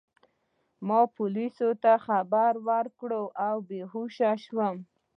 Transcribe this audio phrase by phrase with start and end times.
[0.87, 3.11] ما پولیسو ته خبر ورکړ
[3.47, 4.77] او بې هوښه شوم.